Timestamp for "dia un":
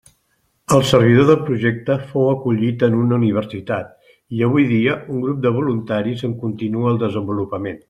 4.73-5.23